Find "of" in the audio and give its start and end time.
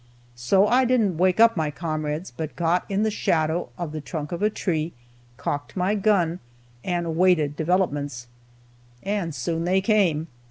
3.77-3.91, 4.31-4.41